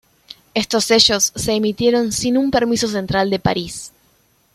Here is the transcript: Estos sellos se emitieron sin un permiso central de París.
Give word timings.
Estos 0.55 0.85
sellos 0.85 1.31
se 1.35 1.51
emitieron 1.53 2.11
sin 2.11 2.35
un 2.35 2.49
permiso 2.49 2.87
central 2.87 3.29
de 3.29 3.37
París. 3.37 3.93